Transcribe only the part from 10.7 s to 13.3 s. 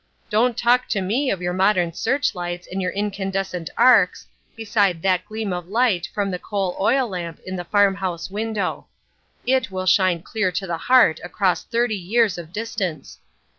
heart across thirty years of distance.